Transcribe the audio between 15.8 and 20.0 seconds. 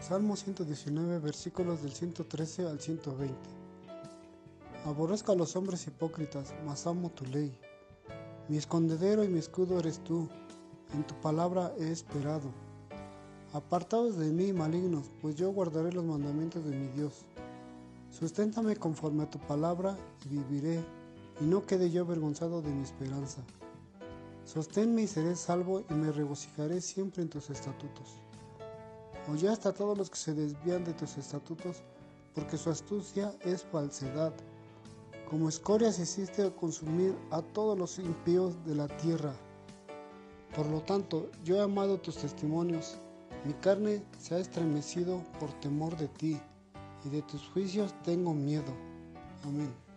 los mandamientos de mi Dios. Susténtame conforme a tu palabra